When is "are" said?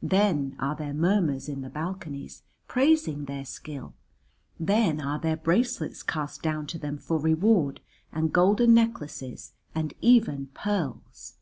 0.58-0.74, 5.02-5.18